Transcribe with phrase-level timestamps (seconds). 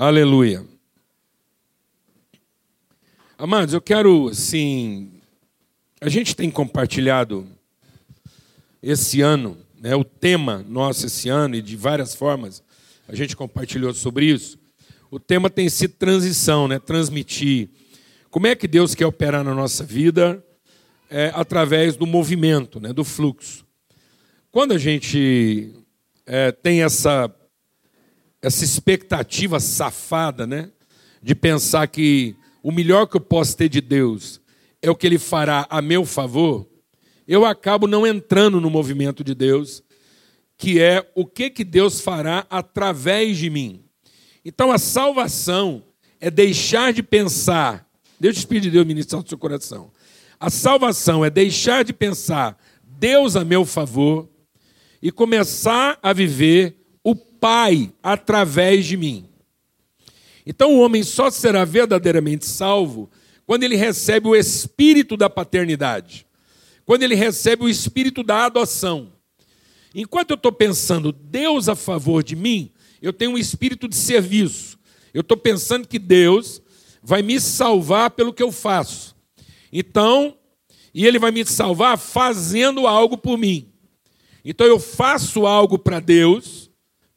[0.00, 0.64] Aleluia.
[3.36, 5.10] Amados, eu quero, sim.
[6.00, 7.48] A gente tem compartilhado
[8.80, 12.62] esse ano, né, o tema nosso esse ano, e de várias formas
[13.08, 14.56] a gente compartilhou sobre isso.
[15.10, 17.68] O tema tem sido transição, né, transmitir.
[18.30, 20.40] Como é que Deus quer operar na nossa vida
[21.10, 23.66] é, através do movimento, né, do fluxo.
[24.52, 25.74] Quando a gente
[26.24, 27.28] é, tem essa,
[28.48, 30.70] essa expectativa safada né,
[31.22, 34.40] de pensar que o melhor que eu posso ter de Deus
[34.80, 36.66] é o que Ele fará a meu favor,
[37.26, 39.82] eu acabo não entrando no movimento de Deus,
[40.56, 43.84] que é o que, que Deus fará através de mim.
[44.42, 45.84] Então a salvação
[46.18, 47.86] é deixar de pensar,
[48.18, 49.92] Deus te Espírito de Deus ministrar no seu coração.
[50.40, 54.26] A salvação é deixar de pensar Deus a meu favor
[55.02, 56.77] e começar a viver
[57.10, 59.28] o Pai através de mim.
[60.44, 63.10] Então o homem só será verdadeiramente salvo
[63.46, 66.26] quando ele recebe o espírito da paternidade
[66.88, 69.12] quando ele recebe o espírito da adoção.
[69.94, 72.70] Enquanto eu estou pensando Deus a favor de mim,
[73.02, 74.78] eu tenho um espírito de serviço.
[75.12, 76.62] Eu estou pensando que Deus
[77.02, 79.14] vai me salvar pelo que eu faço.
[79.70, 80.34] Então,
[80.94, 83.70] e Ele vai me salvar fazendo algo por mim.
[84.42, 86.67] Então eu faço algo para Deus,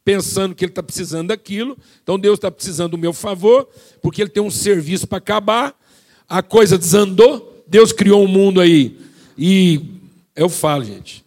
[0.04, 1.76] pensando que Ele está precisando daquilo.
[2.02, 3.68] Então Deus está precisando do meu favor,
[4.00, 5.78] porque Ele tem um serviço para acabar.
[6.28, 7.64] A coisa desandou.
[7.66, 8.98] Deus criou um mundo aí
[9.36, 9.80] e
[10.36, 11.24] eu falo, gente.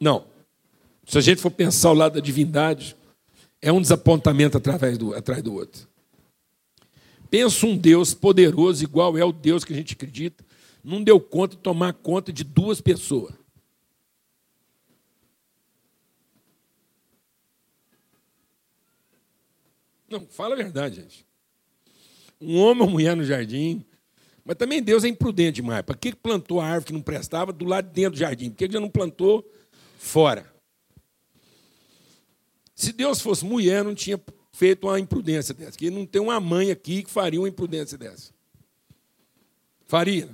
[0.00, 0.24] Não.
[1.06, 2.96] Se a gente for pensar o lado da divindade,
[3.60, 5.88] é um desapontamento através do, atrás do outro.
[7.28, 10.44] Pensa um Deus poderoso, igual é o Deus que a gente acredita,
[10.82, 13.34] não deu conta de tomar conta de duas pessoas.
[20.10, 21.26] Não, fala a verdade, gente.
[22.40, 23.84] Um homem ou mulher no jardim,
[24.44, 25.82] mas também Deus é imprudente demais.
[25.82, 28.50] Para que plantou a árvore que não prestava do lado de dentro do jardim?
[28.50, 29.48] Por que já não plantou
[29.98, 30.52] fora?
[32.74, 34.20] Se Deus fosse mulher, não tinha
[34.52, 35.72] feito uma imprudência dessa.
[35.72, 38.32] Porque não tem uma mãe aqui que faria uma imprudência dessa.
[39.86, 40.28] Faria.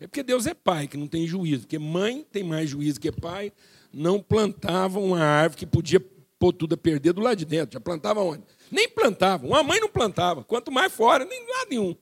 [0.00, 1.62] É porque Deus é pai, que não tem juízo.
[1.62, 3.52] Porque mãe tem mais juízo que pai.
[3.92, 6.00] Não plantava uma árvore que podia
[6.38, 7.72] pôr tudo a perder do lado de dentro.
[7.74, 8.44] Já plantava onde?
[8.74, 9.46] Nem plantava.
[9.46, 10.42] Uma mãe não plantava.
[10.42, 11.96] Quanto mais fora, nem lado nenhum.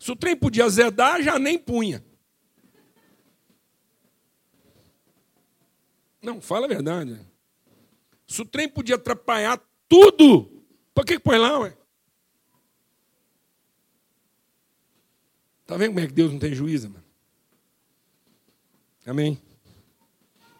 [0.00, 2.02] Se o trem podia azedar, já nem punha.
[6.22, 7.20] Não, fala a verdade.
[8.26, 10.64] Se o trem podia atrapalhar tudo,
[10.94, 11.76] por que, que põe lá, ué?
[15.60, 17.04] Está vendo como é que Deus não tem juízo, mano?
[19.04, 19.38] Amém?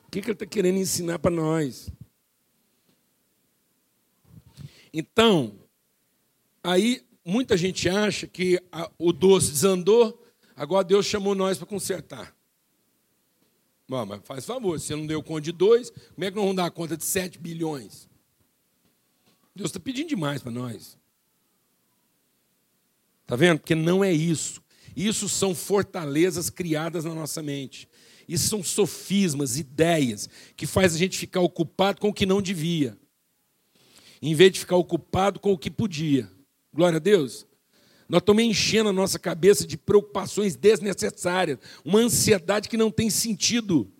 [0.06, 1.90] O que, que ele está querendo ensinar para nós?
[4.92, 5.58] Então,
[6.62, 10.22] aí muita gente acha que a, o doce desandou,
[10.54, 12.36] agora Deus chamou nós para consertar.
[13.88, 16.56] Bom, mas faz favor, se não deu conta de dois, como é que nós vamos
[16.56, 18.08] dar conta de sete bilhões?
[19.54, 20.98] Deus está pedindo demais para nós.
[23.22, 23.60] Está vendo?
[23.60, 24.62] Porque não é isso.
[24.96, 27.88] Isso são fortalezas criadas na nossa mente.
[28.28, 32.96] Isso são sofismas, ideias, que faz a gente ficar ocupado com o que não devia,
[34.22, 36.30] em vez de ficar ocupado com o que podia.
[36.72, 37.44] Glória a Deus.
[38.08, 43.90] Nós estamos enchendo a nossa cabeça de preocupações desnecessárias, uma ansiedade que não tem sentido.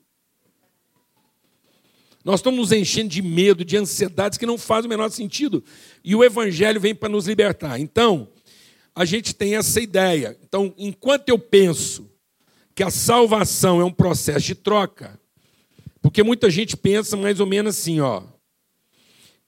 [2.24, 5.64] Nós estamos nos enchendo de medo, de ansiedades que não fazem o menor sentido.
[6.04, 7.80] E o Evangelho vem para nos libertar.
[7.80, 8.28] Então,
[8.94, 10.38] a gente tem essa ideia.
[10.42, 12.08] Então, enquanto eu penso
[12.74, 15.18] que a salvação é um processo de troca,
[16.00, 18.22] porque muita gente pensa mais ou menos assim, ó.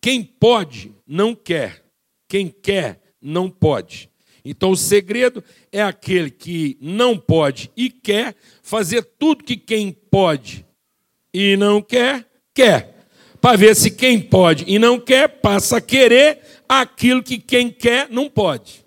[0.05, 1.83] Quem pode, não quer.
[2.29, 4.11] Quem quer, não pode.
[4.45, 5.43] Então o segredo
[5.73, 10.67] é aquele que não pode e quer fazer tudo que quem pode
[11.33, 13.07] e não quer, quer.
[13.41, 18.11] Para ver se quem pode e não quer passa a querer aquilo que quem quer
[18.11, 18.85] não pode.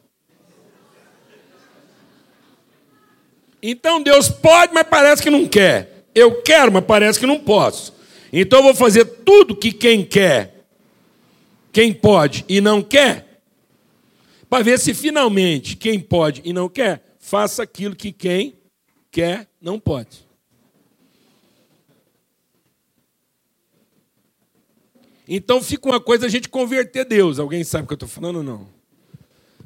[3.59, 6.05] Então Deus pode, mas parece que não quer.
[6.13, 7.91] Eu quero, mas parece que não posso.
[8.31, 10.56] Então eu vou fazer tudo que quem quer,
[11.77, 13.43] quem pode e não quer,
[14.49, 18.55] para ver se finalmente quem pode e não quer, faça aquilo que quem
[19.11, 20.25] quer não pode.
[25.27, 27.37] Então fica uma coisa a gente converter Deus.
[27.37, 28.67] Alguém sabe o que eu estou falando ou não?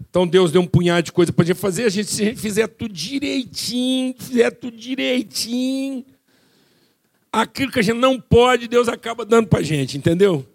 [0.09, 1.85] Então Deus deu um punhado de coisa para a gente fazer.
[1.85, 6.05] A gente, se a gente fizer tudo direitinho, fizer tudo direitinho,
[7.31, 10.45] aquilo que a gente não pode, Deus acaba dando para a gente, entendeu?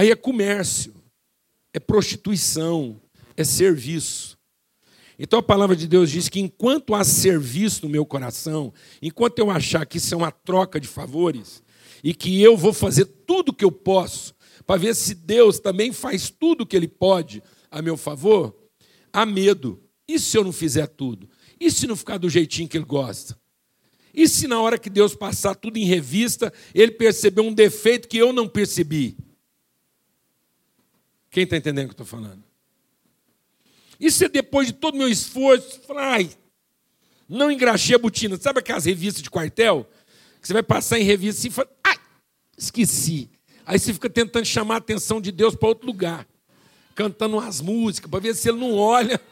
[0.00, 0.94] Aí é comércio,
[1.74, 2.98] é prostituição,
[3.36, 4.38] é serviço.
[5.18, 9.50] Então a palavra de Deus diz que enquanto há serviço no meu coração, enquanto eu
[9.50, 11.62] achar que isso é uma troca de favores,
[12.02, 14.34] e que eu vou fazer tudo o que eu posso
[14.66, 18.56] para ver se Deus também faz tudo o que Ele pode a meu favor,
[19.12, 19.82] há medo.
[20.08, 21.28] E se eu não fizer tudo?
[21.60, 23.38] E se não ficar do jeitinho que Ele gosta?
[24.14, 28.16] E se na hora que Deus passar tudo em revista, Ele perceber um defeito que
[28.16, 29.14] eu não percebi?
[31.30, 32.42] Quem está entendendo o que eu estou falando?
[34.00, 36.30] E se depois de todo o meu esforço, falar, ai,
[37.28, 38.36] não engraxei a botina.
[38.36, 39.88] Sabe aquelas revistas de quartel?
[40.40, 41.96] Que você vai passar em revista e fala, ai,
[42.58, 43.30] esqueci.
[43.64, 46.26] Aí você fica tentando chamar a atenção de Deus para outro lugar,
[46.94, 49.20] cantando umas músicas, para ver se ele não olha.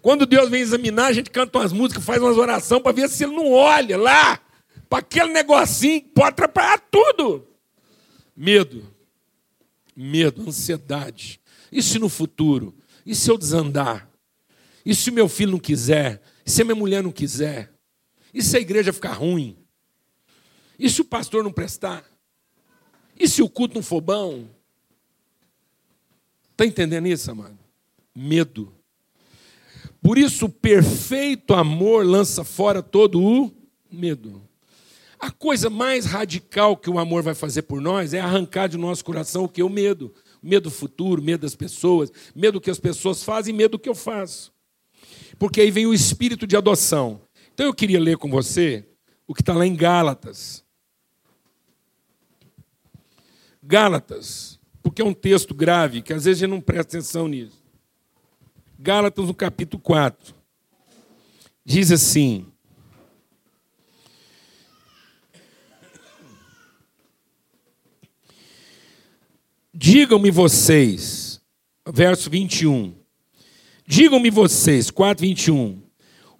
[0.00, 3.24] Quando Deus vem examinar, a gente canta umas músicas, faz umas orações para ver se
[3.24, 4.40] ele não olha lá,
[4.88, 7.51] para aquele negocinho que pode atrapalhar tudo.
[8.36, 8.86] Medo,
[9.94, 11.40] medo, ansiedade.
[11.70, 12.74] E se no futuro?
[13.04, 14.10] E se eu desandar?
[14.84, 16.22] E se meu filho não quiser?
[16.44, 17.72] E se minha mulher não quiser?
[18.32, 19.56] E se a igreja ficar ruim?
[20.78, 22.04] E se o pastor não prestar?
[23.18, 24.48] E se o culto não for bom?
[26.50, 27.58] Está entendendo isso, amado?
[28.14, 28.74] Medo.
[30.00, 33.52] Por isso, o perfeito amor lança fora todo o
[33.90, 34.42] medo.
[35.22, 39.04] A coisa mais radical que o amor vai fazer por nós é arrancar de nosso
[39.04, 39.62] coração o que?
[39.62, 40.12] O medo.
[40.42, 43.88] Medo do futuro, medo das pessoas, medo do que as pessoas fazem, medo do que
[43.88, 44.52] eu faço.
[45.38, 47.20] Porque aí vem o espírito de adoção.
[47.54, 48.84] Então eu queria ler com você
[49.24, 50.64] o que está lá em Gálatas.
[53.62, 57.62] Gálatas, porque é um texto grave, que às vezes a gente não presta atenção nisso.
[58.76, 60.34] Gálatas, no capítulo 4,
[61.64, 62.51] diz assim:
[69.74, 71.40] Digam-me vocês,
[71.90, 72.94] verso 21.
[73.86, 75.80] Digam-me vocês, 4, 21.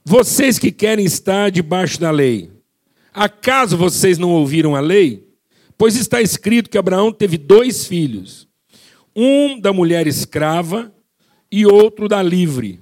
[0.04, 2.50] Vocês que querem estar debaixo da lei,
[3.14, 5.26] acaso vocês não ouviram a lei?
[5.78, 8.46] Pois está escrito que Abraão teve dois filhos,
[9.16, 10.94] um da mulher escrava
[11.50, 12.80] e outro da livre.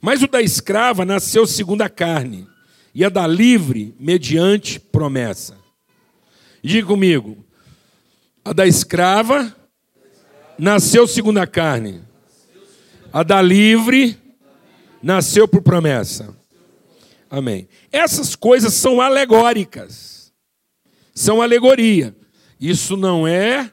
[0.00, 2.48] Mas o da escrava nasceu segundo a carne,
[2.92, 5.56] e a da livre mediante promessa.
[6.62, 7.44] Diga comigo,
[8.44, 9.56] a da escrava
[10.58, 12.02] nasceu segundo a carne,
[13.12, 14.18] a da livre
[15.02, 16.36] nasceu por promessa.
[17.30, 17.66] Amém.
[17.90, 20.32] Essas coisas são alegóricas.
[21.14, 22.14] São alegoria.
[22.60, 23.70] Isso não é.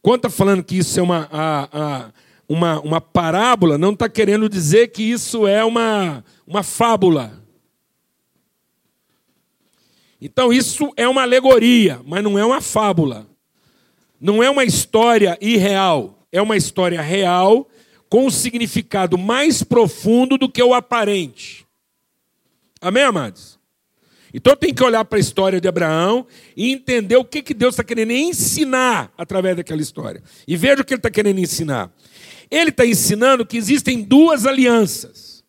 [0.00, 2.12] Quando está falando que isso é uma, a, a,
[2.48, 7.42] uma, uma parábola, não está querendo dizer que isso é uma, uma fábula.
[10.20, 13.26] Então, isso é uma alegoria, mas não é uma fábula.
[14.20, 16.26] Não é uma história irreal.
[16.30, 17.68] É uma história real
[18.08, 21.66] com um significado mais profundo do que o aparente.
[22.80, 23.58] Amém, amados?
[24.32, 27.74] Então tem que olhar para a história de Abraão e entender o que, que Deus
[27.74, 30.22] está querendo ensinar através daquela história.
[30.46, 31.92] E veja o que ele está querendo ensinar.
[32.50, 35.44] Ele está ensinando que existem duas alianças.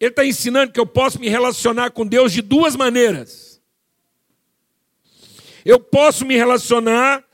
[0.00, 3.60] Ele está ensinando que eu posso me relacionar com Deus de duas maneiras.
[5.64, 7.24] Eu posso me relacionar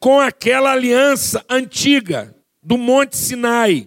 [0.00, 3.86] com aquela aliança antiga do Monte Sinai,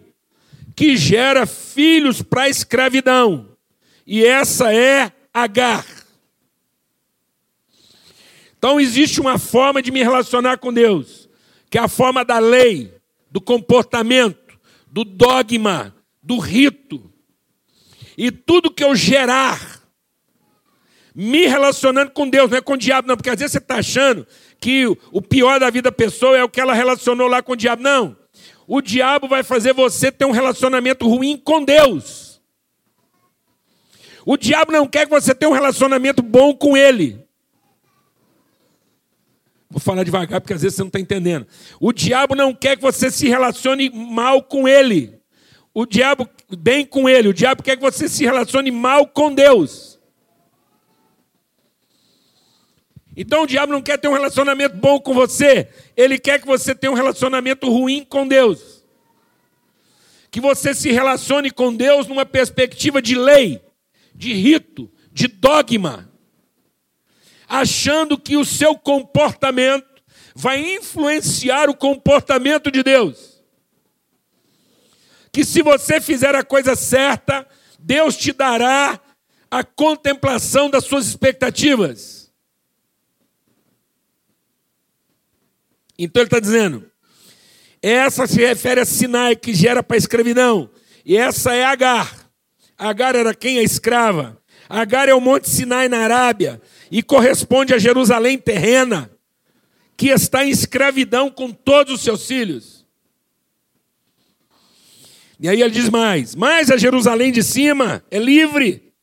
[0.76, 3.58] que gera filhos para a escravidão.
[4.06, 5.84] E essa é Agar.
[8.56, 11.28] Então existe uma forma de me relacionar com Deus,
[11.72, 12.94] que é a forma da lei,
[13.32, 17.12] do comportamento, do dogma, do rito.
[18.16, 19.82] E tudo que eu gerar
[21.16, 23.78] me relacionando com Deus, não é com o diabo, não, porque às vezes você está
[23.78, 24.26] achando
[24.64, 27.56] que o pior da vida da pessoa é o que ela relacionou lá com o
[27.56, 27.84] diabo.
[27.84, 28.16] Não.
[28.66, 32.42] O diabo vai fazer você ter um relacionamento ruim com Deus.
[34.26, 37.28] O diabo não quer que você tenha um relacionamento bom com ele.
[39.70, 41.46] Vou falar devagar porque às vezes você não está entendendo.
[41.78, 45.20] O diabo não quer que você se relacione mal com ele.
[45.74, 47.28] O diabo, bem com ele.
[47.28, 49.93] O diabo quer que você se relacione mal com Deus.
[53.16, 56.74] Então o diabo não quer ter um relacionamento bom com você, ele quer que você
[56.74, 58.84] tenha um relacionamento ruim com Deus.
[60.32, 63.62] Que você se relacione com Deus numa perspectiva de lei,
[64.16, 66.12] de rito, de dogma,
[67.48, 70.02] achando que o seu comportamento
[70.36, 73.44] vai influenciar o comportamento de Deus.
[75.32, 79.00] Que se você fizer a coisa certa, Deus te dará
[79.52, 82.23] a contemplação das suas expectativas
[86.04, 86.86] Então ele está dizendo:
[87.82, 90.70] essa se refere a Sinai, que gera para a escravidão.
[91.06, 92.30] E essa é Agar.
[92.78, 93.60] Agar era quem?
[93.60, 94.38] A escrava.
[94.70, 99.12] Agar é o Monte Sinai na Arábia e corresponde a Jerusalém terrena,
[99.96, 102.86] que está em escravidão com todos os seus filhos.
[105.40, 108.94] E aí ele diz mais: Mas a Jerusalém de cima é livre,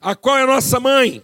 [0.00, 1.22] a qual é nossa mãe.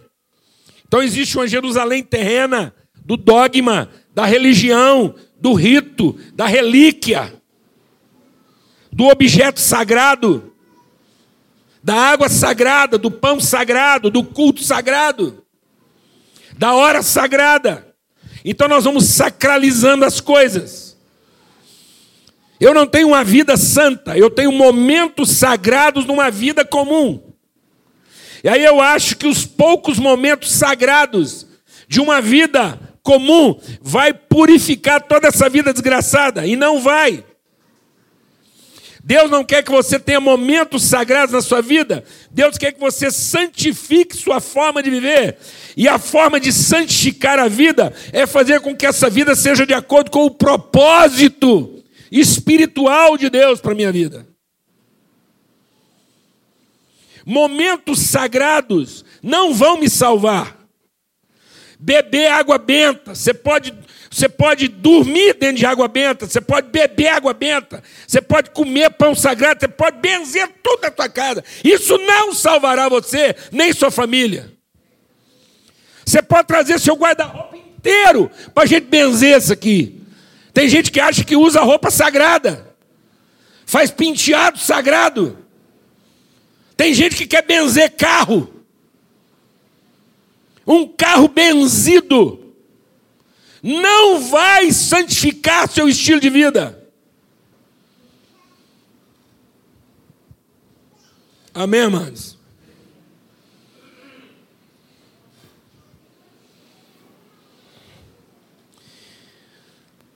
[0.87, 7.33] Então existe uma Jerusalém terrena do dogma, da religião, do rito, da relíquia,
[8.91, 10.53] do objeto sagrado,
[11.83, 15.43] da água sagrada, do pão sagrado, do culto sagrado,
[16.57, 17.87] da hora sagrada.
[18.43, 20.97] Então nós vamos sacralizando as coisas.
[22.59, 27.33] Eu não tenho uma vida santa, eu tenho momentos sagrados numa vida comum.
[28.43, 31.47] E aí eu acho que os poucos momentos sagrados
[31.87, 36.45] de uma vida comum vai purificar toda essa vida desgraçada.
[36.45, 37.23] E não vai.
[39.03, 42.03] Deus não quer que você tenha momentos sagrados na sua vida.
[42.29, 45.37] Deus quer que você santifique sua forma de viver.
[45.75, 49.73] E a forma de santificar a vida é fazer com que essa vida seja de
[49.73, 54.27] acordo com o propósito espiritual de Deus para a minha vida.
[57.25, 60.60] Momentos sagrados não vão me salvar
[61.81, 63.73] beber água benta, você pode,
[64.09, 68.91] você pode dormir dentro de água benta, você pode beber água benta, você pode comer
[68.91, 71.43] pão sagrado, você pode benzer tudo na tua casa.
[71.63, 74.53] Isso não salvará você, nem sua família.
[76.05, 80.03] Você pode trazer seu guarda-roupa inteiro para a gente benzer isso aqui.
[80.53, 82.75] Tem gente que acha que usa roupa sagrada,
[83.65, 85.39] faz penteado sagrado.
[86.77, 88.60] Tem gente que quer benzer carro.
[90.65, 92.53] Um carro benzido
[93.61, 96.77] não vai santificar seu estilo de vida.
[101.53, 102.39] Amém, irmãos?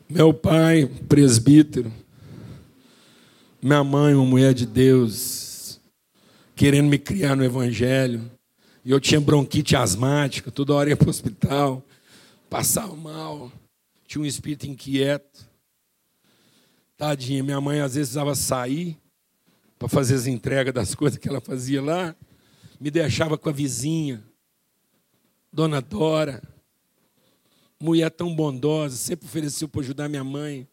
[0.07, 1.91] Meu pai, presbítero,
[3.61, 5.81] minha mãe, uma mulher de Deus,
[6.55, 8.31] querendo me criar no Evangelho,
[8.85, 11.83] e eu tinha bronquite asmática, toda hora ia para o hospital,
[12.47, 13.51] passava mal,
[14.05, 15.49] tinha um espírito inquieto.
[16.95, 18.95] Tadinha, minha mãe às vezes precisava sair
[19.79, 22.15] para fazer as entregas das coisas que ela fazia lá,
[22.79, 24.23] me deixava com a vizinha,
[25.51, 26.43] Dona Dora,
[27.81, 30.67] mulher tão bondosa, sempre ofereceu para ajudar minha mãe.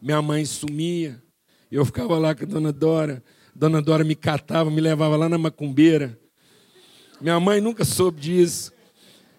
[0.00, 1.20] Minha mãe sumia,
[1.72, 3.24] eu ficava lá com a Dona Dora,
[3.54, 6.18] Dona Dora me catava, me levava lá na macumbeira
[7.20, 8.72] minha mãe nunca soube disso.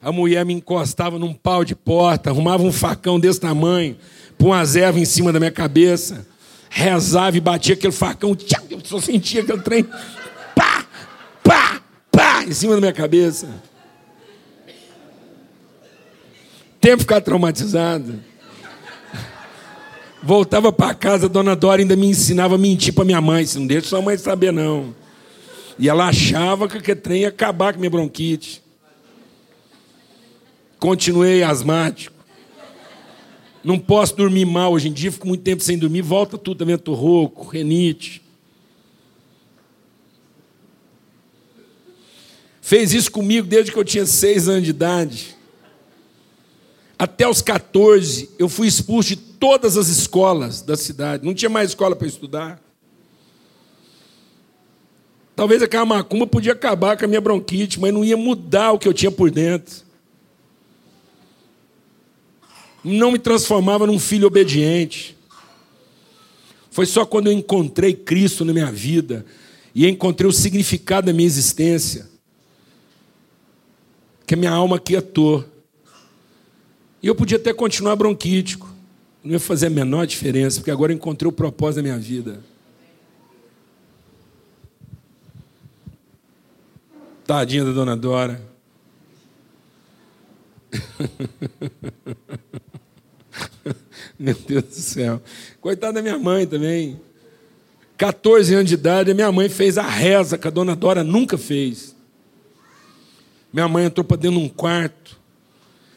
[0.01, 3.97] A mulher me encostava num pau de porta, arrumava um facão desse tamanho,
[4.37, 6.25] pôr uma zeva em cima da minha cabeça,
[6.69, 8.37] rezava e batia aquele facão,
[8.69, 9.83] eu só sentia aquele trem,
[10.55, 10.85] pá,
[11.43, 13.49] pá, pá, em cima da minha cabeça.
[16.79, 18.21] Tempo ficar traumatizado.
[20.23, 23.45] Voltava para casa, a dona Dora ainda me ensinava a mentir para minha mãe.
[23.55, 24.95] Não deixa sua mãe saber, não.
[25.79, 28.61] E ela achava que aquele trem ia acabar com minha bronquite.
[30.77, 32.19] Continuei asmático.
[33.63, 36.77] Não posso dormir mal hoje em dia, fico muito tempo sem dormir, volta tudo também,
[36.77, 38.21] tô rouco, renite.
[42.61, 45.37] Fez isso comigo desde que eu tinha seis anos de idade.
[46.97, 51.25] Até os 14, eu fui expulso de todas as escolas da cidade.
[51.25, 52.61] Não tinha mais escola para estudar.
[55.39, 58.85] Talvez aquela macumba podia acabar com a minha bronquite, mas não ia mudar o que
[58.85, 59.85] eu tinha por dentro.
[62.83, 65.17] Não me transformava num filho obediente.
[66.69, 69.25] Foi só quando eu encontrei Cristo na minha vida
[69.73, 72.09] e encontrei o significado da minha existência
[74.27, 75.45] que a minha alma quietou.
[77.01, 78.69] E eu podia até continuar bronquítico,
[79.23, 82.43] não ia fazer a menor diferença, porque agora eu encontrei o propósito da minha vida.
[87.29, 88.41] Tadinha da dona Dora.
[94.17, 95.21] Meu Deus do céu.
[95.61, 96.99] Coitada da minha mãe também.
[97.95, 101.37] 14 anos de idade, a minha mãe fez a reza que a dona Dora nunca
[101.37, 101.95] fez.
[103.53, 105.19] Minha mãe entrou para dentro de um quarto.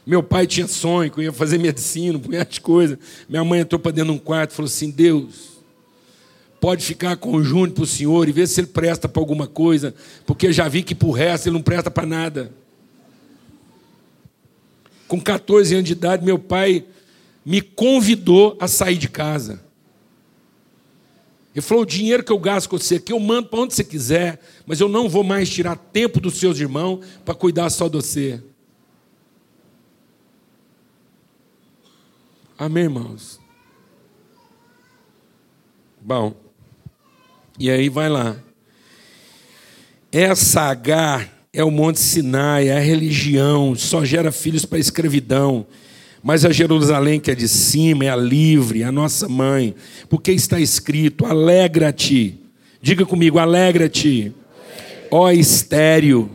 [0.05, 2.99] Meu pai tinha sonho que eu ia fazer medicina, um de coisa.
[3.27, 5.52] Minha mãe entrou para dentro de um quarto e falou assim: Deus,
[6.63, 9.49] pode ficar com o Júnior para o senhor e ver se ele presta para alguma
[9.49, 9.93] coisa,
[10.25, 12.55] porque já vi que para o resto ele não presta para nada.
[15.09, 16.87] Com 14 anos de idade, meu pai
[17.45, 19.61] me convidou a sair de casa.
[21.53, 23.83] Ele falou: o dinheiro que eu gasto com você aqui, eu mando para onde você
[23.83, 27.97] quiser, mas eu não vou mais tirar tempo dos seus irmãos para cuidar só de
[27.97, 28.41] você.
[32.57, 33.41] Amém, irmãos?
[36.01, 36.42] Bom,
[37.59, 38.37] e aí vai lá.
[40.11, 45.67] Essa H é o Monte Sinai, é a religião, só gera filhos para a escravidão.
[46.23, 49.75] Mas a Jerusalém que é de cima é a livre, a nossa mãe,
[50.09, 52.39] porque está escrito: alegra-te.
[52.81, 54.33] Diga comigo: alegra-te,
[55.11, 56.31] ó estéreo,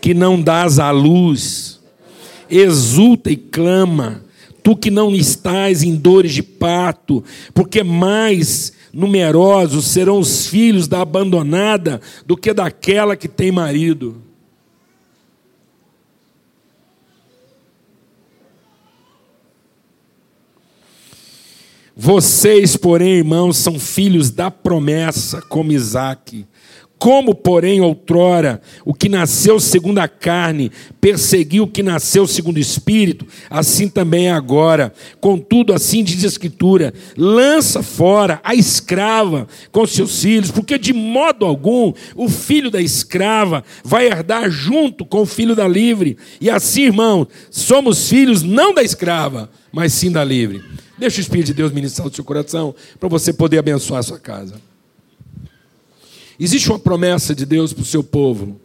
[0.00, 1.80] que não dás à luz,
[2.50, 4.22] exulta e clama,
[4.62, 11.00] tu que não estás em dores de parto, porque mais numerosos serão os filhos da
[11.00, 14.27] abandonada do que daquela que tem marido.
[22.00, 26.46] Vocês, porém, irmãos, são filhos da promessa, como Isaac.
[26.96, 32.60] Como, porém, outrora, o que nasceu segundo a carne perseguiu o que nasceu segundo o
[32.60, 34.92] espírito, assim também é agora.
[35.20, 41.44] Contudo, assim diz a Escritura: lança fora a escrava com seus filhos, porque de modo
[41.44, 46.16] algum o filho da escrava vai herdar junto com o filho da livre.
[46.40, 50.62] E assim, irmãos, somos filhos não da escrava, mas sim da livre.
[50.98, 54.18] Deixa o Espírito de Deus ministrar o seu coração para você poder abençoar a sua
[54.18, 54.60] casa.
[56.38, 58.60] Existe uma promessa de Deus para o seu povo.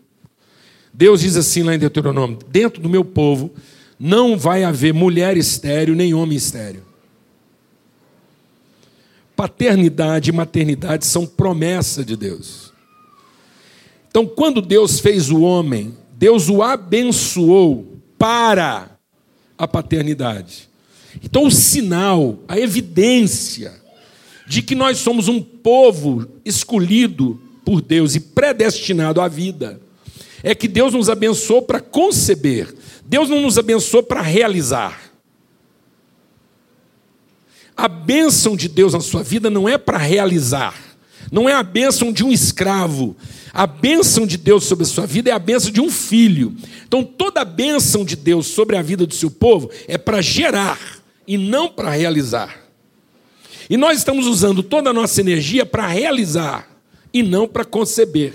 [0.93, 3.51] Deus diz assim lá em Deuteronômio: dentro do meu povo
[3.99, 6.83] não vai haver mulher estéreo nem homem estéreo.
[9.35, 12.71] Paternidade e maternidade são promessa de Deus.
[14.09, 18.91] Então, quando Deus fez o homem, Deus o abençoou para
[19.57, 20.69] a paternidade.
[21.23, 23.81] Então, o sinal, a evidência
[24.45, 29.81] de que nós somos um povo escolhido por Deus e predestinado à vida,
[30.43, 35.01] é que Deus nos abençoou para conceber, Deus não nos abençoou para realizar.
[37.75, 40.75] A bênção de Deus na sua vida não é para realizar,
[41.31, 43.15] não é a bênção de um escravo,
[43.53, 46.53] a bênção de Deus sobre a sua vida é a bênção de um filho.
[46.85, 51.02] Então, toda a bênção de Deus sobre a vida do seu povo é para gerar
[51.27, 52.63] e não para realizar.
[53.69, 56.67] E nós estamos usando toda a nossa energia para realizar
[57.13, 58.33] e não para conceber.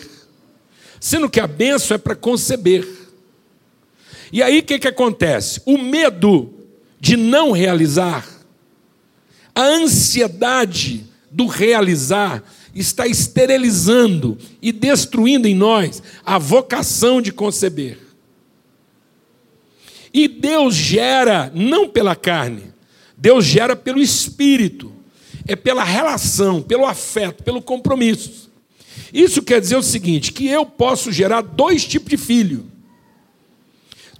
[1.00, 2.86] Sendo que a benção é para conceber.
[4.32, 5.60] E aí o que, que acontece?
[5.64, 6.54] O medo
[7.00, 8.26] de não realizar,
[9.54, 12.42] a ansiedade do realizar,
[12.74, 17.98] está esterilizando e destruindo em nós a vocação de conceber.
[20.12, 22.72] E Deus gera não pela carne,
[23.18, 24.92] Deus gera pelo espírito,
[25.46, 28.48] é pela relação, pelo afeto, pelo compromisso.
[29.12, 32.70] Isso quer dizer o seguinte: que eu posso gerar dois tipos de filho.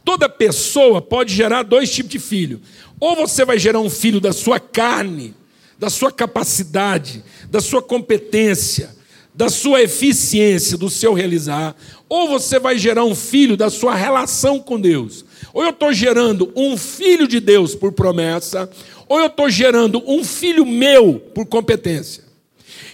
[0.05, 2.61] Toda pessoa pode gerar dois tipos de filho.
[2.99, 5.35] Ou você vai gerar um filho da sua carne,
[5.79, 8.97] da sua capacidade, da sua competência,
[9.39, 11.77] da sua eficiência, do seu realizar,
[12.09, 15.25] ou você vai gerar um filho da sua relação com Deus.
[15.55, 18.69] Ou eu estou gerando um filho de Deus por promessa,
[19.09, 22.25] ou eu estou gerando um filho meu por competência.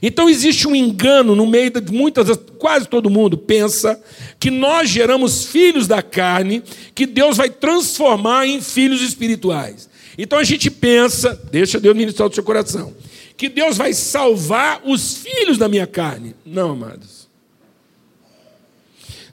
[0.02, 2.28] Então existe um engano no meio de muitas,
[2.59, 3.98] quase todo mundo pensa
[4.38, 6.62] que nós geramos filhos da carne,
[6.94, 9.88] que Deus vai transformar em filhos espirituais.
[10.18, 12.92] Então a gente pensa, deixa Deus ministrar do seu coração,
[13.36, 16.34] que Deus vai salvar os filhos da minha carne.
[16.44, 17.28] Não, amados.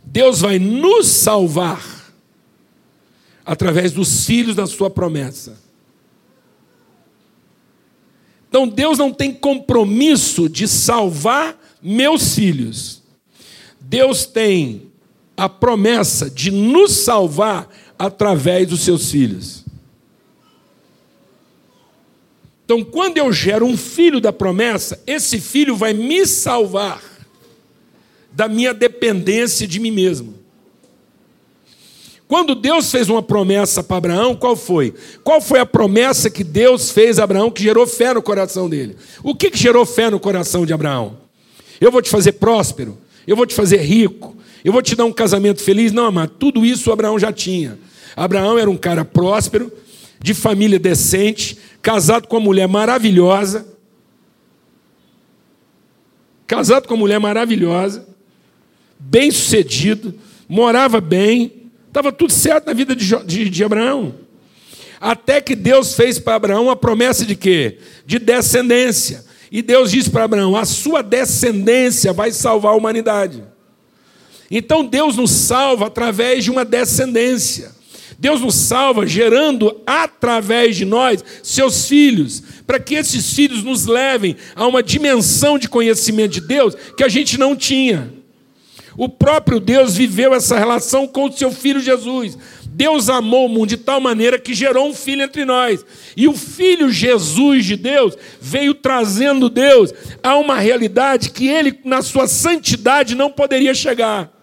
[0.03, 2.13] Deus vai nos salvar
[3.45, 5.57] através dos filhos da sua promessa.
[8.49, 13.01] Então Deus não tem compromisso de salvar meus filhos.
[13.79, 14.91] Deus tem
[15.37, 19.63] a promessa de nos salvar através dos seus filhos.
[22.73, 27.03] Então, quando eu gero um filho da promessa, esse filho vai me salvar
[28.31, 30.36] da minha dependência de mim mesmo.
[32.29, 34.93] Quando Deus fez uma promessa para Abraão, qual foi?
[35.21, 38.95] Qual foi a promessa que Deus fez a Abraão que gerou fé no coração dele?
[39.21, 41.17] O que, que gerou fé no coração de Abraão?
[41.81, 45.12] Eu vou te fazer próspero, eu vou te fazer rico, eu vou te dar um
[45.12, 45.91] casamento feliz.
[45.91, 47.77] Não, amado, tudo isso Abraão já tinha.
[48.15, 49.69] Abraão era um cara próspero,
[50.21, 53.67] de família decente, casado com uma mulher maravilhosa.
[56.48, 58.08] Casado com uma mulher maravilhosa,
[59.00, 60.13] bem sucedido,
[60.50, 64.15] morava bem, Estava tudo certo na vida de, de, de Abraão.
[65.00, 67.80] Até que Deus fez para Abraão uma promessa de quê?
[68.06, 69.26] De descendência.
[69.52, 73.44] E Deus disse para Abraão: a sua descendência vai salvar a humanidade.
[74.50, 77.74] Então Deus nos salva através de uma descendência.
[78.21, 84.36] Deus nos salva gerando através de nós seus filhos, para que esses filhos nos levem
[84.55, 88.13] a uma dimensão de conhecimento de Deus que a gente não tinha.
[88.95, 92.38] O próprio Deus viveu essa relação com o seu filho Jesus.
[92.67, 95.84] Deus amou o mundo de tal maneira que gerou um filho entre nós.
[96.15, 102.03] E o filho Jesus de Deus veio trazendo Deus a uma realidade que ele, na
[102.03, 104.40] sua santidade, não poderia chegar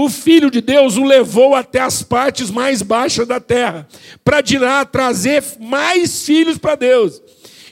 [0.00, 3.88] o Filho de Deus o levou até as partes mais baixas da terra,
[4.22, 7.20] para de lá trazer mais filhos para Deus.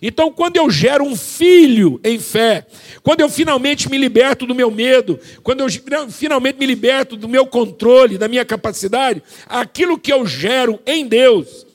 [0.03, 2.67] Então, quando eu gero um filho em fé,
[3.01, 5.69] quando eu finalmente me liberto do meu medo, quando eu
[6.11, 11.65] finalmente me liberto do meu controle, da minha capacidade, aquilo que eu gero em Deus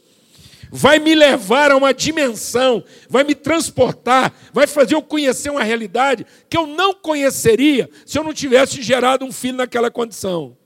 [0.72, 6.26] vai me levar a uma dimensão, vai me transportar, vai fazer eu conhecer uma realidade
[6.50, 10.58] que eu não conheceria se eu não tivesse gerado um filho naquela condição.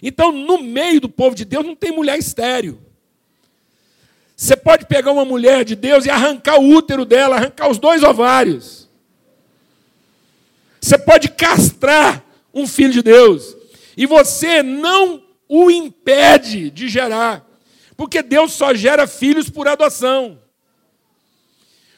[0.00, 2.80] Então, no meio do povo de Deus não tem mulher estéreo.
[4.36, 8.02] Você pode pegar uma mulher de Deus e arrancar o útero dela, arrancar os dois
[8.02, 8.88] ovários.
[10.80, 13.56] Você pode castrar um filho de Deus.
[13.96, 17.46] E você não o impede de gerar.
[18.02, 20.36] Porque Deus só gera filhos por adoção.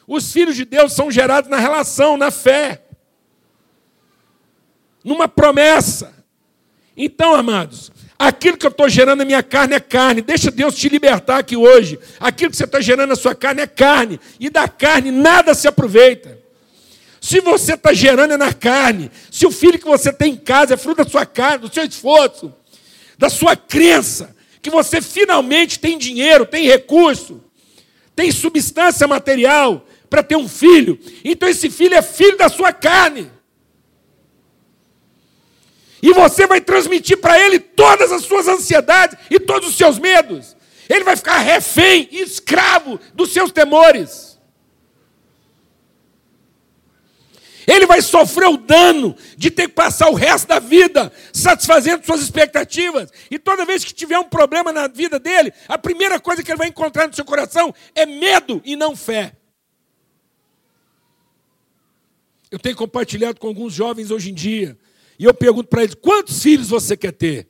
[0.07, 2.83] Os filhos de Deus são gerados na relação, na fé,
[5.03, 6.13] numa promessa.
[6.95, 10.21] Então, amados, aquilo que eu estou gerando na minha carne é carne.
[10.21, 11.97] Deixa Deus te libertar aqui hoje.
[12.19, 14.19] Aquilo que você está gerando na sua carne é carne.
[14.39, 16.37] E da carne nada se aproveita.
[17.19, 20.75] Se você está gerando é na carne, se o filho que você tem em casa
[20.75, 22.53] é fruto da sua carne, do seu esforço,
[23.17, 24.34] da sua crença,
[24.65, 27.39] que você finalmente tem dinheiro, tem recurso,
[28.15, 30.99] tem substância material para ter um filho.
[31.23, 33.31] Então esse filho é filho da sua carne.
[36.01, 40.57] E você vai transmitir para ele todas as suas ansiedades e todos os seus medos.
[40.89, 44.34] Ele vai ficar refém, escravo dos seus temores.
[47.67, 52.21] Ele vai sofrer o dano de ter que passar o resto da vida satisfazendo suas
[52.21, 53.11] expectativas.
[53.29, 56.57] E toda vez que tiver um problema na vida dele, a primeira coisa que ele
[56.57, 59.35] vai encontrar no seu coração é medo e não fé.
[62.51, 64.77] Eu tenho compartilhado com alguns jovens hoje em dia,
[65.17, 67.49] e eu pergunto para eles: quantos filhos você quer ter?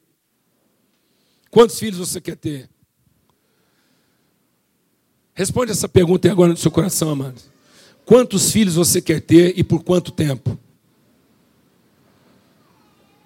[1.51, 2.69] Quantos filhos você quer ter?
[5.34, 7.55] Responde essa pergunta agora no seu coração, amados.
[8.06, 10.58] Quantos filhos você quer ter e por quanto tempo?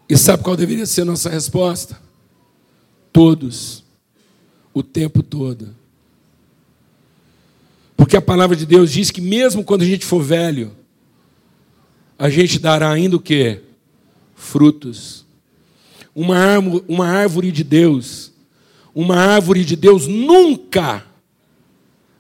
[0.08, 2.02] E sabe qual deveria ser a nossa resposta?
[3.12, 3.84] Todos.
[4.74, 5.76] O tempo todo.
[7.98, 10.74] Porque a palavra de Deus diz que mesmo quando a gente for velho,
[12.18, 13.62] a gente dará ainda o quê?
[14.34, 15.26] Frutos.
[16.16, 18.32] Uma árvore, uma árvore de Deus,
[18.96, 21.06] uma árvore de Deus nunca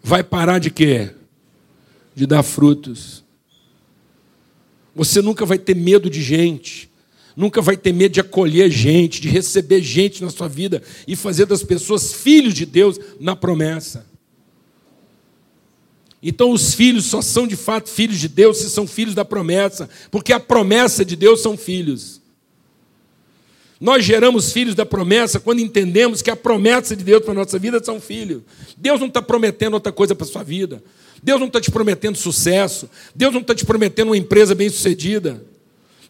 [0.03, 1.11] vai parar de quê?
[2.15, 3.23] De dar frutos.
[4.95, 6.89] Você nunca vai ter medo de gente,
[7.35, 11.45] nunca vai ter medo de acolher gente, de receber gente na sua vida e fazer
[11.45, 14.05] das pessoas filhos de Deus na promessa.
[16.21, 19.89] Então, os filhos só são de fato filhos de Deus se são filhos da promessa,
[20.11, 22.19] porque a promessa de Deus são filhos.
[23.79, 27.57] Nós geramos filhos da promessa quando entendemos que a promessa de Deus para a nossa
[27.57, 28.41] vida são filhos.
[28.75, 30.83] Deus não está prometendo outra coisa para a sua vida.
[31.21, 32.89] Deus não está te prometendo sucesso.
[33.15, 35.43] Deus não está te prometendo uma empresa bem-sucedida.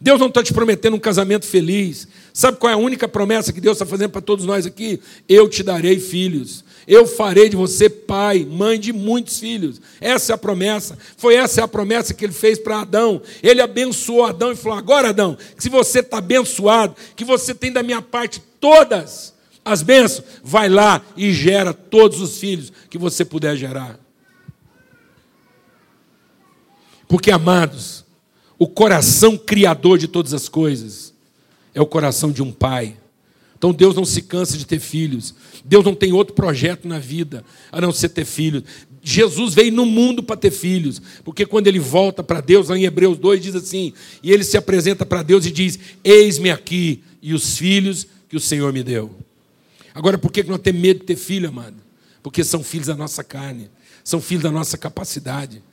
[0.01, 2.07] Deus não está te prometendo um casamento feliz.
[2.33, 4.99] Sabe qual é a única promessa que Deus está fazendo para todos nós aqui?
[5.27, 6.63] Eu te darei filhos.
[6.87, 9.81] Eu farei de você pai, mãe de muitos filhos.
[9.99, 10.97] Essa é a promessa.
[11.17, 13.21] Foi essa a promessa que ele fez para Adão.
[13.43, 17.71] Ele abençoou Adão e falou: Agora, Adão, que se você está abençoado, que você tem
[17.71, 23.25] da minha parte todas as bênçãos, vai lá e gera todos os filhos que você
[23.25, 23.99] puder gerar.
[27.09, 28.05] Porque, amados,
[28.59, 31.11] o coração criador de todas as coisas
[31.73, 32.95] é o coração de um pai.
[33.57, 35.33] Então Deus não se cansa de ter filhos.
[35.65, 38.63] Deus não tem outro projeto na vida a não ser ter filhos.
[39.01, 42.83] Jesus veio no mundo para ter filhos, porque quando ele volta para Deus, lá em
[42.83, 43.91] Hebreus 2 diz assim:
[44.21, 48.39] e ele se apresenta para Deus e diz: Eis-me aqui e os filhos que o
[48.39, 49.15] Senhor me deu.
[49.95, 51.77] Agora, por que nós temos medo de ter filho, amado?
[52.21, 53.69] Porque são filhos da nossa carne,
[54.03, 55.63] são filhos da nossa capacidade.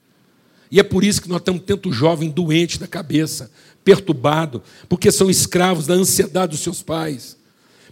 [0.70, 3.50] E é por isso que nós temos tanto jovem doente da cabeça,
[3.84, 7.36] perturbado, porque são escravos da ansiedade dos seus pais,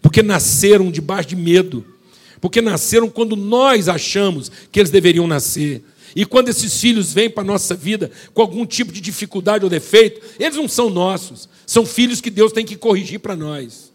[0.02, 1.84] porque nasceram debaixo de medo,
[2.40, 5.82] porque nasceram quando nós achamos que eles deveriam nascer.
[6.16, 9.70] E quando esses filhos vêm para a nossa vida com algum tipo de dificuldade ou
[9.70, 13.93] defeito, eles não são nossos, são filhos que Deus tem que corrigir para nós.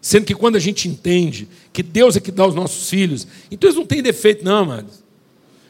[0.00, 3.68] Sendo que quando a gente entende que Deus é que dá os nossos filhos, então
[3.68, 5.00] eles não têm defeito, não, amados.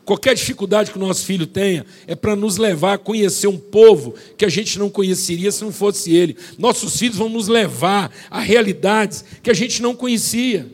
[0.05, 4.15] Qualquer dificuldade que o nosso filho tenha é para nos levar a conhecer um povo
[4.37, 6.37] que a gente não conheceria se não fosse ele.
[6.59, 10.67] Nossos filhos vão nos levar a realidades que a gente não conhecia.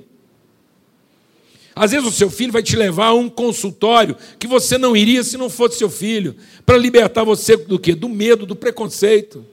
[1.74, 5.22] Às vezes o seu filho vai te levar a um consultório que você não iria
[5.22, 7.94] se não fosse seu filho, para libertar você do quê?
[7.94, 9.44] Do medo, do preconceito.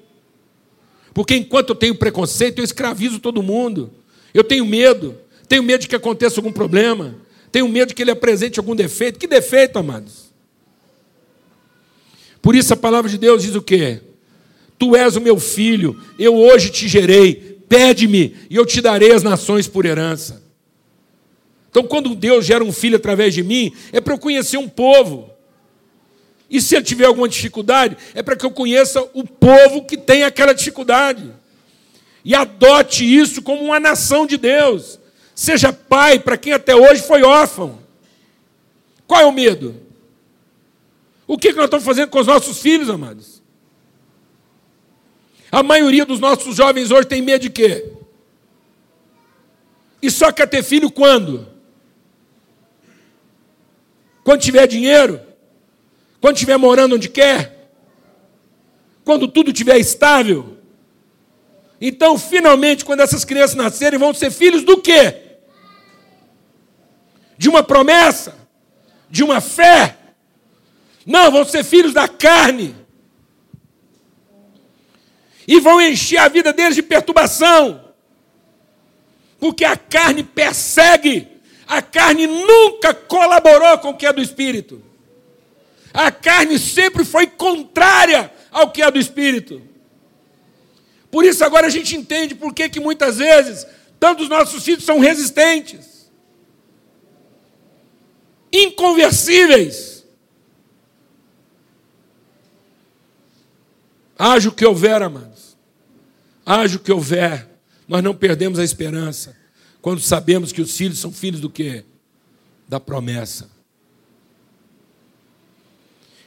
[1.14, 3.92] Porque enquanto eu tenho preconceito, eu escravizo todo mundo.
[4.34, 5.16] Eu tenho medo.
[5.48, 7.16] Tenho medo de que aconteça algum problema.
[7.52, 9.20] Tenho medo de que ele apresente algum defeito.
[9.20, 10.34] Que defeito, amados?
[12.42, 14.02] Por isso a palavra de Deus diz o quê?
[14.78, 17.60] Tu és o meu filho, eu hoje te gerei.
[17.70, 20.44] Pede-me e eu te darei as nações por herança.
[21.70, 25.33] Então, quando Deus gera um filho através de mim, é para eu conhecer um povo.
[26.54, 30.24] E se ele tiver alguma dificuldade, é para que eu conheça o povo que tem
[30.24, 31.34] aquela dificuldade.
[32.24, 35.00] E adote isso como uma nação de Deus.
[35.34, 37.80] Seja pai para quem até hoje foi órfão.
[39.08, 39.76] Qual é o medo?
[41.26, 43.42] O que nós estamos fazendo com os nossos filhos, amados?
[45.52, 47.94] A maioria dos nossos jovens hoje tem medo de quê?
[50.04, 51.48] E só quer ter filho quando?
[54.24, 55.33] Quando tiver dinheiro?
[56.24, 57.68] Quando estiver morando onde quer?
[59.04, 60.58] Quando tudo estiver estável?
[61.82, 65.18] Então, finalmente, quando essas crianças nascerem, vão ser filhos do quê?
[67.38, 68.38] De uma promessa?
[69.10, 69.98] De uma fé?
[71.06, 72.74] Não, vão ser filhos da carne.
[75.46, 77.84] E vão encher a vida deles de perturbação.
[79.42, 81.28] Porque a carne persegue
[81.68, 84.93] a carne nunca colaborou com o que é do espírito.
[85.94, 89.62] A carne sempre foi contrária ao que é do espírito.
[91.12, 93.68] Por isso agora a gente entende por que, que muitas vezes
[94.00, 96.12] tantos nossos filhos são resistentes,
[98.52, 100.04] inconversíveis.
[104.18, 105.56] Haja o que houver, amados.
[106.46, 107.48] Haja o que houver,
[107.88, 109.38] nós não perdemos a esperança
[109.82, 111.86] quando sabemos que os filhos são filhos do quê?
[112.68, 113.53] Da promessa.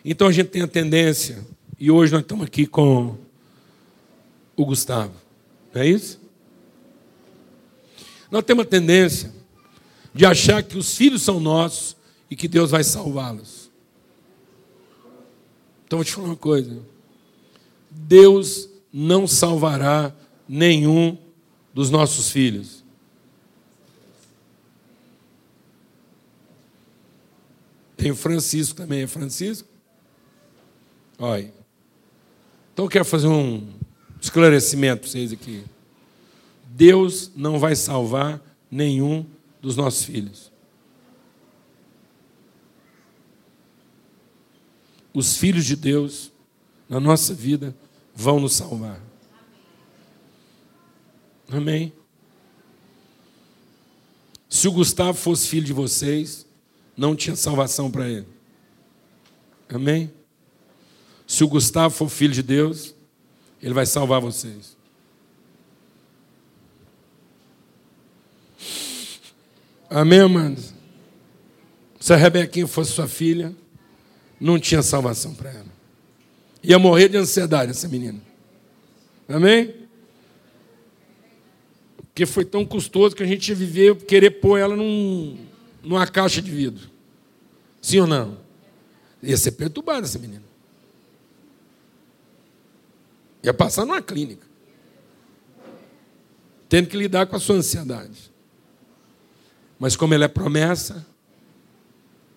[0.09, 1.45] Então a gente tem a tendência,
[1.81, 3.19] e hoje nós estamos aqui com
[4.55, 5.13] o Gustavo,
[5.75, 6.21] não é isso?
[8.31, 9.35] Nós temos a tendência
[10.15, 11.97] de achar que os filhos são nossos
[12.31, 13.69] e que Deus vai salvá-los.
[15.85, 16.81] Então vou te falar uma coisa:
[17.91, 20.15] Deus não salvará
[20.49, 21.19] nenhum
[21.75, 22.85] dos nossos filhos.
[27.97, 29.76] Tem o Francisco também, é Francisco?
[31.19, 31.53] Olha.
[32.73, 33.67] Então eu quero fazer um
[34.21, 35.65] esclarecimento para vocês aqui.
[36.69, 39.25] Deus não vai salvar nenhum
[39.63, 40.53] dos nossos filhos.
[45.15, 46.31] Os filhos de Deus,
[46.89, 47.75] na nossa vida,
[48.15, 49.01] vão nos salvar.
[51.51, 51.93] Amém?
[54.49, 56.47] Se o Gustavo fosse filho de vocês,
[56.97, 58.27] não tinha salvação para ele.
[59.69, 60.13] Amém?
[61.27, 62.95] Se o Gustavo for filho de Deus,
[63.63, 64.77] ele vai salvar vocês.
[69.91, 70.73] Amém, amados?
[71.99, 73.55] Se a Rebequinha fosse sua filha,
[74.41, 75.77] não tinha salvação para ela.
[76.63, 78.21] Ia morrer de ansiedade essa menina.
[79.29, 79.75] Amém?
[81.97, 85.39] Porque foi tão custoso que a gente ia viver, querer pôr ela num,
[85.83, 86.89] numa caixa de vidro.
[87.81, 88.39] Sim ou não?
[89.23, 90.46] Ia ser perturbada essa menina.
[93.47, 94.45] Ia passar numa clínica.
[96.69, 98.33] Tendo que lidar com a sua ansiedade.
[99.79, 101.07] Mas como ela é promessa,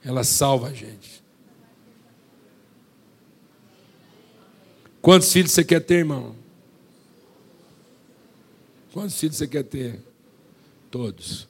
[0.06, 1.24] ela salva a gente.
[5.02, 6.36] Quantos filhos você quer ter, irmão?
[8.94, 10.00] Quantos filhos você quer ter?
[10.92, 11.48] Todos.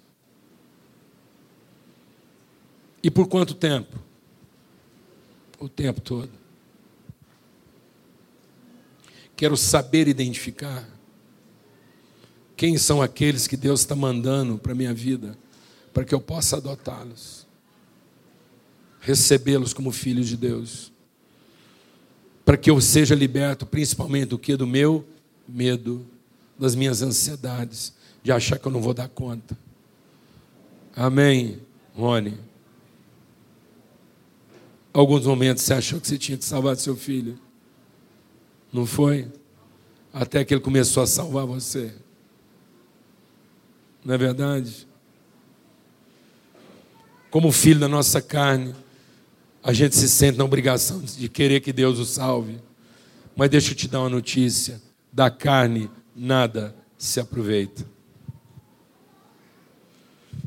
[3.03, 3.97] E por quanto tempo?
[5.59, 6.38] O tempo todo.
[9.39, 10.85] Quero saber identificar
[12.57, 15.37] quem são aqueles que Deus está mandando para a minha vida,
[15.93, 17.47] para que eu possa adotá-los,
[18.99, 20.91] recebê-los como filhos de Deus,
[22.43, 24.57] para que eu seja liberto principalmente do que?
[24.57, 25.07] Do meu
[25.47, 26.05] medo,
[26.59, 29.57] das minhas ansiedades, de achar que eu não vou dar conta.
[30.93, 31.61] Amém,
[31.95, 32.37] Rony?
[34.91, 37.39] Alguns momentos você achou que você tinha que salvar seu filho.
[38.71, 39.27] Não foi?
[40.13, 41.93] Até que ele começou a salvar você.
[44.03, 44.87] Não é verdade?
[47.29, 48.73] Como filho da nossa carne,
[49.63, 52.59] a gente se sente na obrigação de querer que Deus o salve.
[53.35, 57.85] Mas deixa eu te dar uma notícia: da carne nada se aproveita.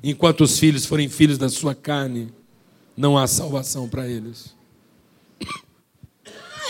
[0.02, 2.32] Enquanto os filhos forem filhos da sua carne,
[2.96, 4.54] não há salvação para eles.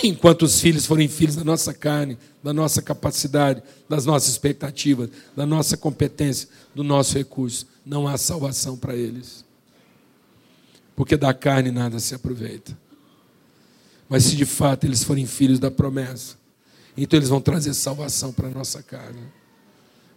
[0.02, 5.46] Enquanto os filhos forem filhos da nossa carne, da nossa capacidade, das nossas expectativas, da
[5.46, 9.44] nossa competência, do nosso recurso, não há salvação para eles.
[10.96, 12.76] Porque da carne nada se aproveita.
[14.08, 16.36] Mas se de fato eles forem filhos da promessa,
[16.96, 19.22] então eles vão trazer salvação para a nossa carne.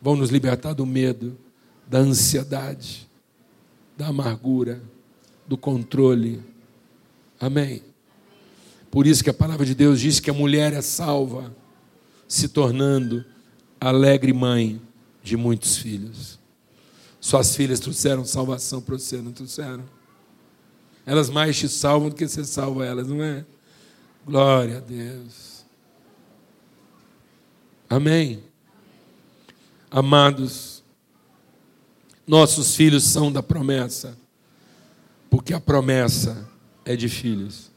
[0.01, 1.37] Vão nos libertar do medo,
[1.87, 3.07] da ansiedade,
[3.95, 4.81] da amargura,
[5.47, 6.43] do controle.
[7.39, 7.81] Amém.
[8.95, 11.53] Por isso que a palavra de Deus diz que a mulher é salva,
[12.29, 13.25] se tornando
[13.77, 14.81] alegre mãe
[15.21, 16.39] de muitos filhos.
[17.19, 19.83] Suas filhas trouxeram salvação para você, não trouxeram?
[21.05, 23.45] Elas mais te salvam do que você salva elas, não é?
[24.25, 25.65] Glória a Deus.
[27.89, 28.45] Amém.
[29.91, 30.81] Amados,
[32.25, 34.17] nossos filhos são da promessa,
[35.29, 36.47] porque a promessa
[36.85, 37.74] é de filhos.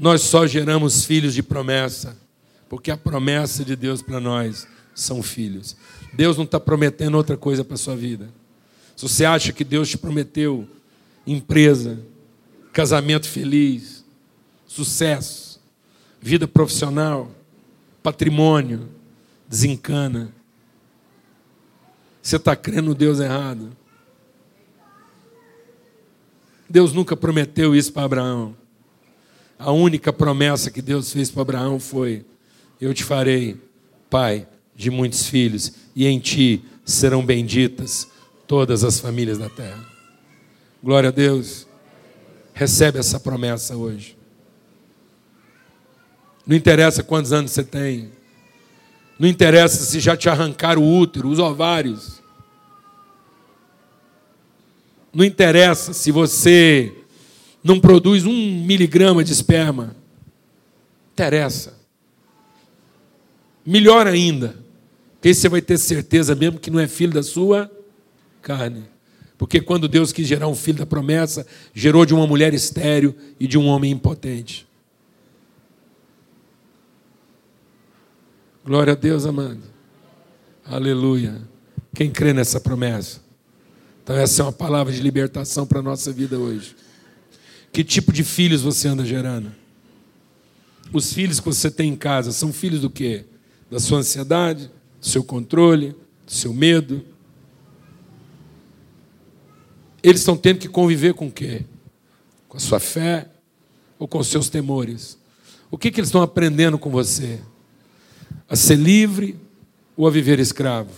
[0.00, 2.16] Nós só geramos filhos de promessa,
[2.70, 5.76] porque a promessa de Deus para nós são filhos.
[6.14, 8.30] Deus não está prometendo outra coisa para a sua vida.
[8.96, 10.66] Se você acha que Deus te prometeu
[11.26, 12.00] empresa,
[12.72, 14.02] casamento feliz,
[14.66, 15.60] sucesso,
[16.18, 17.30] vida profissional,
[18.02, 18.88] patrimônio,
[19.46, 20.32] desencana.
[22.22, 23.76] Você está crendo no Deus errado.
[26.68, 28.59] Deus nunca prometeu isso para Abraão.
[29.62, 32.24] A única promessa que Deus fez para Abraão foi:
[32.80, 33.60] Eu te farei
[34.08, 38.08] pai de muitos filhos, e em ti serão benditas
[38.46, 39.84] todas as famílias da terra.
[40.82, 41.66] Glória a Deus.
[42.54, 44.16] Recebe essa promessa hoje.
[46.46, 48.10] Não interessa quantos anos você tem.
[49.18, 52.22] Não interessa se já te arrancaram o útero, os ovários.
[55.12, 56.99] Não interessa se você
[57.62, 59.96] não produz um miligrama de esperma.
[61.12, 61.78] Interessa.
[63.64, 64.56] Melhor ainda,
[65.20, 67.70] que você vai ter certeza mesmo que não é filho da sua
[68.40, 68.84] carne.
[69.36, 73.46] Porque quando Deus quis gerar um filho da promessa, gerou de uma mulher estéril e
[73.46, 74.66] de um homem impotente.
[78.64, 79.62] Glória a Deus, amado.
[80.64, 81.40] Aleluia.
[81.94, 83.20] Quem crê nessa promessa?
[84.02, 86.76] Então, essa é uma palavra de libertação para a nossa vida hoje.
[87.72, 89.54] Que tipo de filhos você anda gerando?
[90.92, 93.24] Os filhos que você tem em casa são filhos do quê?
[93.70, 95.94] Da sua ansiedade, do seu controle,
[96.26, 97.04] do seu medo.
[100.02, 101.64] Eles estão tendo que conviver com o quê?
[102.48, 103.28] Com a sua fé
[103.98, 105.16] ou com os seus temores?
[105.70, 107.40] O que, que eles estão aprendendo com você?
[108.48, 109.38] A ser livre
[109.96, 110.90] ou a viver escravo?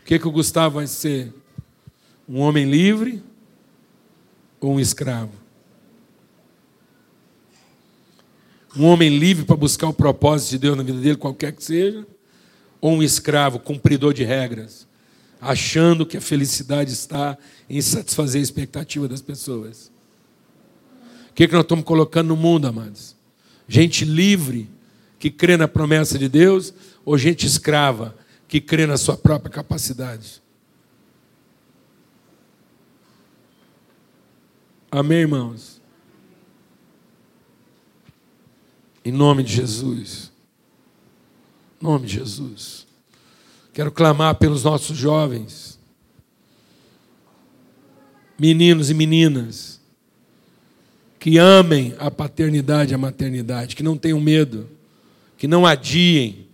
[0.00, 1.34] O que, que o Gustavo vai ser?
[2.26, 3.22] Um homem livre
[4.66, 5.30] ou um escravo?
[8.76, 12.04] Um homem livre para buscar o propósito de Deus na vida dele, qualquer que seja,
[12.80, 14.86] ou um escravo, cumpridor de regras,
[15.40, 17.38] achando que a felicidade está
[17.70, 19.90] em satisfazer a expectativa das pessoas?
[21.30, 23.14] O que, é que nós estamos colocando no mundo, amados?
[23.68, 24.68] Gente livre
[25.18, 28.16] que crê na promessa de Deus, ou gente escrava
[28.48, 30.42] que crê na sua própria capacidade?
[34.96, 35.78] Amém, irmãos?
[39.04, 40.32] Em nome de Jesus.
[41.78, 42.86] Em nome de Jesus.
[43.74, 45.78] Quero clamar pelos nossos jovens,
[48.38, 49.82] meninos e meninas,
[51.18, 54.66] que amem a paternidade e a maternidade, que não tenham medo,
[55.36, 56.45] que não adiem,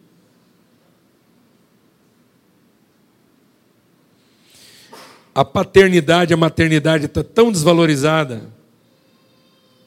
[5.35, 8.43] a paternidade, a maternidade está tão desvalorizada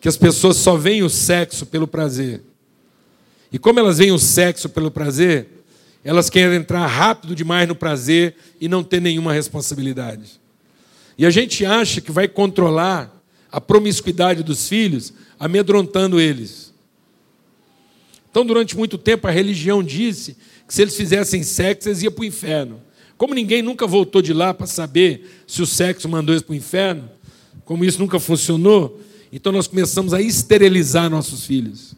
[0.01, 2.41] que as pessoas só veem o sexo pelo prazer.
[3.51, 5.47] E como elas veem o sexo pelo prazer,
[6.03, 10.39] elas querem entrar rápido demais no prazer e não ter nenhuma responsabilidade.
[11.17, 13.11] E a gente acha que vai controlar
[13.51, 16.73] a promiscuidade dos filhos amedrontando eles.
[18.29, 20.35] Então, durante muito tempo, a religião disse
[20.67, 22.81] que se eles fizessem sexo, eles iam para o inferno.
[23.17, 26.55] Como ninguém nunca voltou de lá para saber se o sexo mandou eles para o
[26.55, 27.09] inferno,
[27.63, 28.99] como isso nunca funcionou,
[29.31, 31.95] então nós começamos a esterilizar nossos filhos.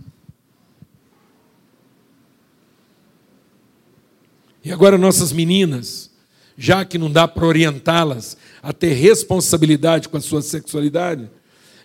[4.64, 6.10] E agora nossas meninas,
[6.58, 11.30] já que não dá para orientá-las a ter responsabilidade com a sua sexualidade,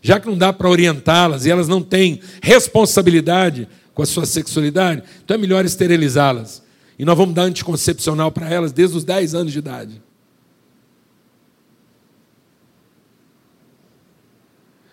[0.01, 5.03] já que não dá para orientá-las e elas não têm responsabilidade com a sua sexualidade,
[5.22, 6.61] então é melhor esterilizá-las.
[7.03, 10.00] E nós vamos dar anticoncepcional para elas desde os 10 anos de idade.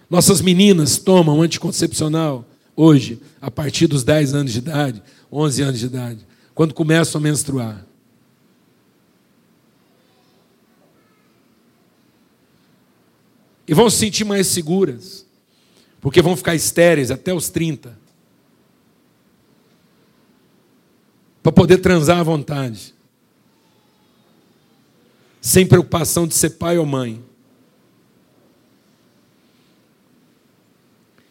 [0.09, 2.43] Nossas meninas tomam anticoncepcional
[2.75, 7.23] hoje, a partir dos 10 anos de idade, 11 anos de idade, quando começam a
[7.23, 7.85] menstruar.
[13.67, 15.27] E vão se sentir mais seguras,
[16.01, 17.98] porque vão ficar estéreis até os 30.
[21.41, 22.93] Para poder transar à vontade.
[25.41, 27.23] Sem preocupação de ser pai ou mãe.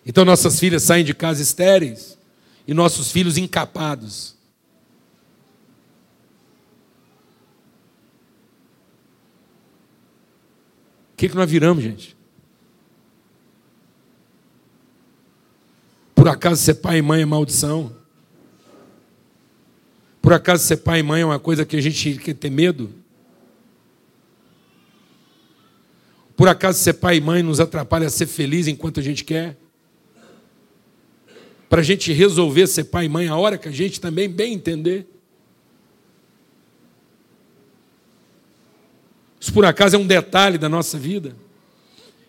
[0.09, 2.17] Então nossas filhas saem de casa estéreis
[2.67, 4.31] e nossos filhos encapados.
[11.13, 12.17] O que, que nós viramos, gente?
[16.15, 17.98] Por acaso ser pai e mãe é maldição?
[20.21, 22.93] Por acaso ser pai e mãe é uma coisa que a gente quer ter medo?
[26.37, 29.57] Por acaso ser pai e mãe nos atrapalha a ser feliz enquanto a gente quer?
[31.69, 34.55] Para a gente resolver ser pai e mãe a hora que a gente também bem
[34.55, 35.07] entender?
[39.41, 41.35] Isso por acaso é um detalhe da nossa vida?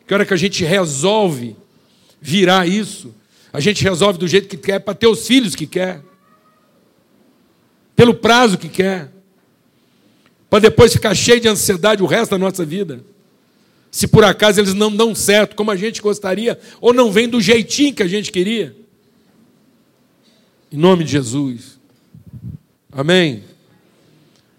[0.08, 1.56] Que hora que a gente resolve
[2.22, 3.14] virar isso,
[3.54, 6.02] a gente resolve do jeito que quer, para ter os filhos que quer,
[8.00, 9.12] pelo prazo que quer,
[10.50, 13.04] para depois ficar cheio de ansiedade o resto da nossa vida.
[13.92, 17.42] Se por acaso eles não dão certo como a gente gostaria, ou não vem do
[17.42, 18.74] jeitinho que a gente queria.
[20.72, 21.78] Em nome de Jesus.
[22.90, 23.44] Amém.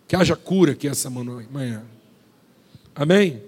[0.06, 1.82] Que haja cura aqui essa manhã.
[2.94, 3.40] Amém.